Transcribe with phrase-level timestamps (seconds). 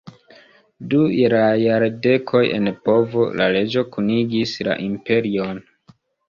[0.93, 1.01] Du
[1.33, 5.63] la jardekoj en povo, la reĝo kunigis la imperion.